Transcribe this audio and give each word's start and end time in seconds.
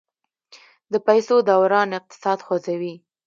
د 0.91 0.93
پیسو 1.07 1.35
دوران 1.49 1.89
اقتصاد 1.99 2.39
خوځوي. 2.45 2.93